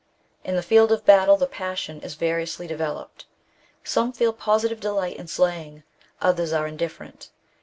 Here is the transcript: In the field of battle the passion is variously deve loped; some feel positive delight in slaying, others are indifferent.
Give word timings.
In 0.43 0.55
the 0.55 0.63
field 0.63 0.91
of 0.91 1.05
battle 1.05 1.37
the 1.37 1.45
passion 1.45 2.01
is 2.01 2.15
variously 2.15 2.65
deve 2.65 2.79
loped; 2.79 3.25
some 3.83 4.11
feel 4.11 4.33
positive 4.33 4.79
delight 4.79 5.17
in 5.17 5.27
slaying, 5.27 5.83
others 6.19 6.51
are 6.51 6.65
indifferent. 6.65 7.29